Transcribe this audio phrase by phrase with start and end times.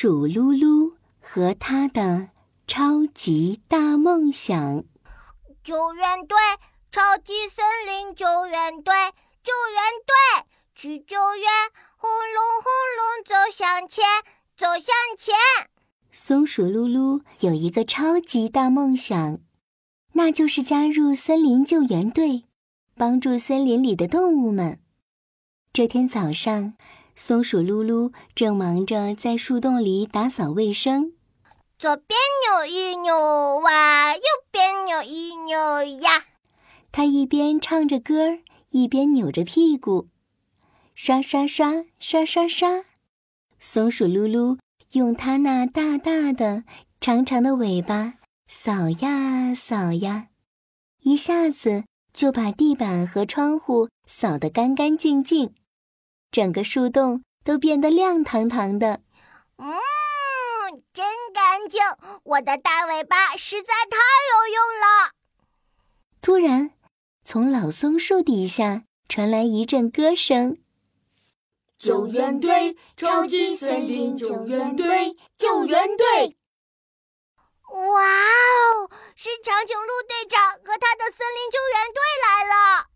[0.00, 2.28] 鼠噜噜和他的
[2.68, 4.84] 超级大梦想。
[5.64, 6.36] 救援队，
[6.92, 8.94] 超级森林救援队，
[9.42, 11.50] 救援队去救援！
[11.96, 14.04] 轰隆轰隆，走向前，
[14.56, 15.34] 走向前。
[16.12, 19.40] 松鼠噜噜有一个超级大梦想，
[20.12, 22.44] 那就是加入森林救援队，
[22.94, 24.78] 帮助森林里的动物们。
[25.72, 26.74] 这天早上。
[27.20, 31.14] 松鼠噜噜正忙着在树洞里打扫卫生，
[31.76, 33.12] 左边扭一扭
[33.58, 34.22] 哇，右
[34.52, 36.26] 边扭一扭呀。
[36.92, 38.38] 它一边唱着歌
[38.70, 40.06] 一边扭着屁股，
[40.94, 42.84] 刷刷刷刷刷刷。
[43.58, 44.56] 松鼠噜噜
[44.92, 46.62] 用它那大大的、
[47.00, 48.14] 长长的尾巴
[48.46, 50.28] 扫呀扫呀，
[51.02, 51.82] 一下子
[52.12, 55.52] 就把地板和窗户扫得干干净净。
[56.30, 59.02] 整个树洞都变得亮堂堂的，
[59.56, 59.68] 嗯，
[60.92, 61.80] 真干净！
[62.24, 63.96] 我的大尾巴实在太
[64.30, 65.12] 有用了。
[66.20, 66.72] 突然，
[67.24, 70.58] 从老松树底下传来一阵歌声
[71.78, 76.36] ：“救援队，超级森林救援队，救援队！”
[77.72, 82.88] 哇哦，是长颈鹿队长和他的森林救援队来了！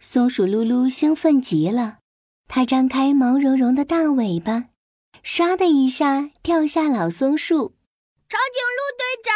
[0.00, 1.98] 松鼠噜噜兴奋极了。
[2.48, 4.70] 它张开毛茸茸的大尾巴，
[5.22, 7.74] 唰的一下跳下老松树。
[8.28, 9.32] 长颈鹿队长，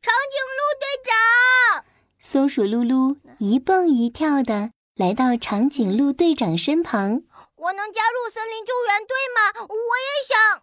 [0.00, 1.84] 长颈鹿队长！
[2.18, 7.22] 松鼠噜噜一蹦一跳的来到长颈鹿队长身旁。
[7.56, 9.66] 我能加入森林救援队吗？
[9.68, 10.62] 我也想。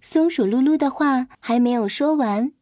[0.00, 2.52] 松鼠噜噜的话还没有说完，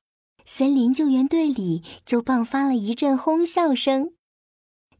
[0.44, 4.12] 森林救援队里就爆发了一阵哄笑声。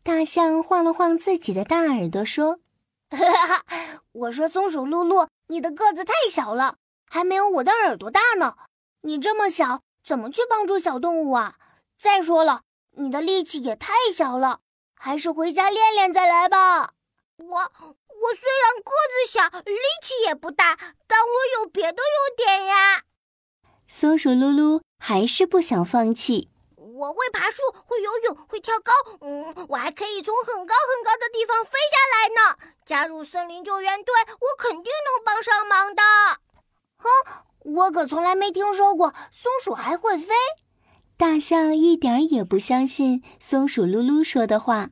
[0.02, 2.60] 大象晃了晃自己的大耳朵，说。
[3.10, 3.64] 哈哈，
[4.12, 6.76] 我说松鼠露露，你的个子太小了，
[7.10, 8.56] 还没有我的耳朵大呢。
[9.02, 11.56] 你这么小，怎么去帮助小动物啊？
[11.98, 12.62] 再说了，
[12.96, 14.60] 你的力气也太小了，
[14.94, 16.92] 还是回家练练再来吧。
[17.36, 20.76] 我我虽然个子小，力气也不大，
[21.06, 23.04] 但我有别的优点呀。
[23.86, 26.50] 松鼠露露还是不想放弃。
[26.98, 28.92] 我会爬树，会游泳，会跳高。
[29.20, 32.58] 嗯，我还可以从很高很高的地方飞下来呢。
[32.84, 36.02] 加入森林救援队，我肯定能帮上忙的。
[36.96, 37.08] 哼，
[37.76, 40.34] 我可从来没听说过松鼠还会飞。
[41.16, 44.90] 大象一点也不相信松鼠噜噜说的话。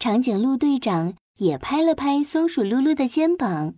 [0.00, 3.74] 长颈鹿队长也拍了拍松鼠噜噜的肩膀。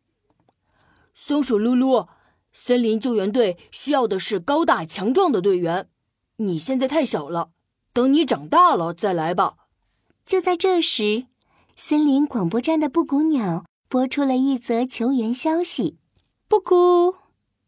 [1.15, 2.09] 松鼠噜噜，
[2.55, 5.91] 森林救援队需要的是高大强壮的队员。
[6.41, 7.51] 你现在太小了，
[7.93, 9.57] 等你长大了再来吧。
[10.25, 11.27] 就在这时，
[11.77, 15.99] 森林广播站的布谷鸟播出了一则求援消息：
[16.49, 17.17] 布谷，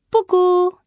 [0.08, 0.78] 布谷，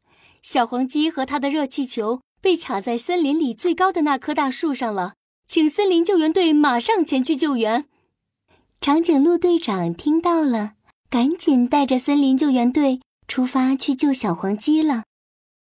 [0.41, 5.13] 小黄鸡和它的热气球被卡在森林里最高的那棵大树上了，
[5.47, 7.85] 请森林救援队马上前去救援。
[8.81, 10.73] 长颈鹿队长听到了，
[11.09, 15.03] 赶紧带着森林救援队出发去救小黄鸡了。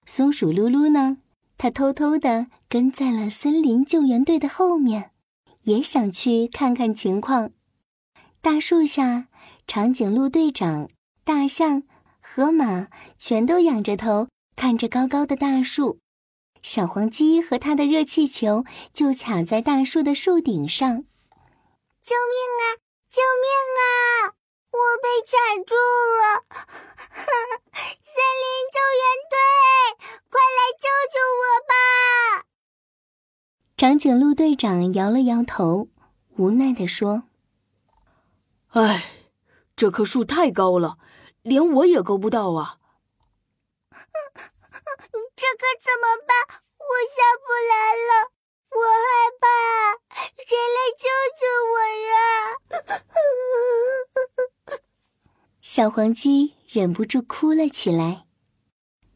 [0.05, 1.19] 松鼠噜噜呢？
[1.63, 5.13] 他偷偷地跟在了森林救援队的后面，
[5.63, 7.53] 也想去看看情况。
[8.41, 9.29] 大树下，
[9.69, 10.91] 长颈鹿队长、
[11.23, 11.85] 大象、
[12.21, 16.01] 河马全都仰着头看着高高的大树。
[16.63, 21.05] 小黄鸡和它的热气球就卡在大树的树顶上。
[22.03, 22.83] 救命啊！
[23.09, 23.47] 救命
[23.79, 24.35] 啊！
[24.73, 26.12] 我被卡住了！
[34.03, 35.89] 长颈鹿队长摇了摇头，
[36.37, 37.29] 无奈地说
[38.75, 39.13] ：“哎，
[39.77, 40.99] 这棵树太高了，
[41.43, 42.81] 连我也够不到啊！
[45.37, 46.35] 这可怎么办？
[46.79, 48.35] 我下不来了，
[48.73, 49.47] 我害怕，
[50.35, 51.07] 谁来救
[51.39, 51.79] 救我
[52.11, 52.19] 呀？”
[55.63, 58.27] 小黄鸡忍不住哭了起来。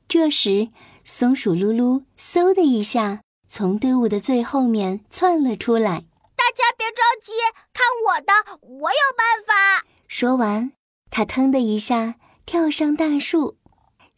[0.07, 0.71] 这时，
[1.05, 6.05] 松鼠噜噜嗖的一下从队伍的最后面窜了出来。
[6.35, 7.33] 大家别着急，
[7.73, 9.87] 看我的，我有办法。
[10.07, 10.73] 说完，
[11.11, 13.57] 他腾的一下跳上大树，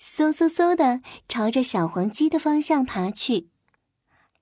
[0.01, 3.49] 嗖嗖嗖的朝着小黄鸡的方向爬去。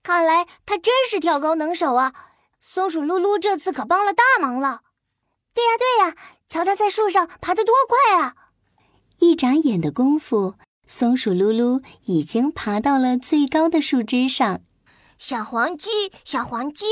[0.03, 2.15] 看来他真是跳高能手啊！
[2.61, 4.83] 松鼠噜噜这次可帮了大忙了。
[5.55, 6.17] 对呀，对呀，
[6.49, 8.35] 瞧它在树上爬得多快啊！
[9.21, 10.55] 一眨眼的功夫，
[10.87, 14.61] 松鼠噜噜已经爬到了最高的树枝上。
[15.19, 15.91] 小黄鸡，
[16.25, 16.85] 小黄鸡，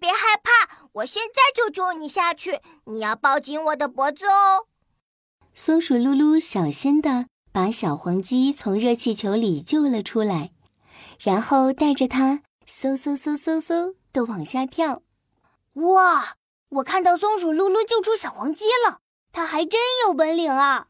[0.00, 2.60] 别害怕，我现在就救你下去。
[2.84, 4.66] 你要抱紧我的脖子哦。
[5.54, 10.52] 松鼠噜噜小心的把小黄鸡从热气球里救了出来，
[11.20, 15.02] 然后带着它嗖嗖嗖嗖嗖的往下跳。
[15.74, 16.36] 哇！
[16.70, 19.00] 我看到松鼠噜噜救出小黄鸡了，
[19.30, 20.88] 它还真有本领啊！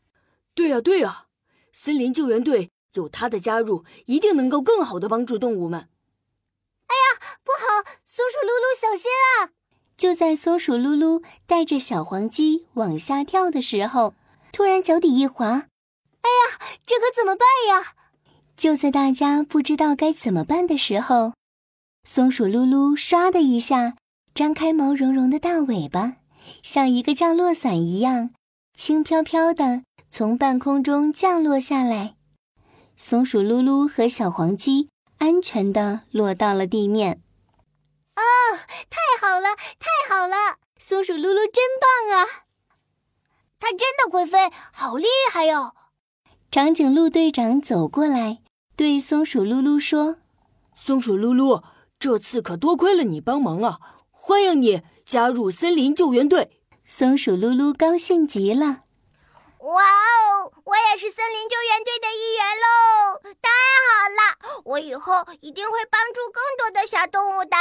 [0.54, 1.26] 对呀，对呀，
[1.72, 5.88] 森林救援队有它的加入，一定能够更好的帮助动物们。
[6.86, 7.82] 哎呀，不好！
[8.04, 9.50] 松鼠噜噜，小心啊！
[9.96, 14.14] 就在松鼠噜噜带着小黄鸡往下跳的时候，
[14.52, 17.94] 突然脚底一滑，哎呀，这可怎么办呀？
[18.56, 21.34] 就在大家不知道该怎么办的时候，
[22.04, 23.96] 松鼠噜噜唰的一下。
[24.34, 26.16] 张开毛茸茸的大尾巴，
[26.62, 28.32] 像一个降落伞一样，
[28.74, 32.16] 轻飘飘的从半空中降落下来。
[32.98, 37.22] 松鼠噜噜和小黄鸡安全的落到了地面。
[38.14, 38.22] 啊，
[38.90, 40.58] 太好了，太好了！
[40.78, 42.44] 松鼠噜噜真棒啊！
[43.58, 45.74] 它真的会飞，好厉害哟！
[46.50, 48.38] 长颈鹿队长走过来，
[48.76, 50.16] 对松鼠噜噜说
[50.76, 51.62] ：“松鼠噜噜，
[51.98, 53.80] 这次可多亏了你帮忙啊！”
[54.10, 56.60] 欢迎你加入森林救援队！
[56.84, 58.84] 松鼠噜噜高兴极了。
[59.60, 62.66] 哇哦，我也是森林救援队的一员喽！
[63.42, 63.48] 太
[63.86, 67.56] 好了，我以后一定会帮助更多的小动物的。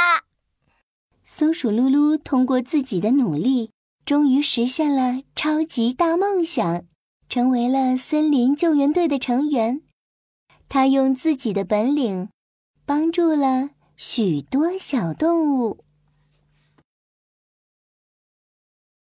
[1.24, 3.72] 松鼠噜噜通过自己的努力，
[4.04, 6.84] 终于实现了超级大梦想，
[7.28, 9.82] 成为了森林救援队的成员。
[10.68, 12.28] 他用自己的本领，
[12.84, 15.84] 帮助了许多小动物。